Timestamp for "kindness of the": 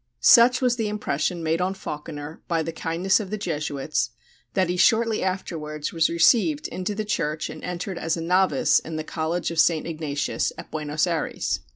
2.73-3.37